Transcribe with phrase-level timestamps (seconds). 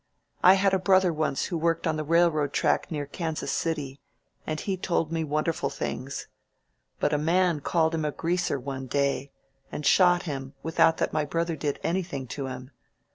[0.43, 4.01] I had a brother once who worked on the railroad track near Kansas City,
[4.47, 6.27] and he told me wonderful things.
[6.99, 9.31] But a man called him ^greaser' one day
[9.71, 12.71] and shot him without that my brother did anything to him.